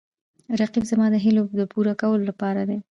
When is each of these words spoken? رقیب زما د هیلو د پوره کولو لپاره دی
رقیب 0.61 0.83
زما 0.91 1.05
د 1.11 1.15
هیلو 1.25 1.43
د 1.59 1.61
پوره 1.71 1.93
کولو 2.01 2.23
لپاره 2.29 2.61
دی 2.69 2.77